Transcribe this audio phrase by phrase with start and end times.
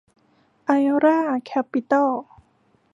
[0.65, 0.71] ไอ
[1.03, 2.11] ร่า แคปปิตอล